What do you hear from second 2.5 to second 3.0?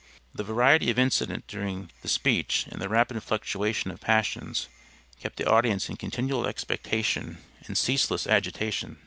and the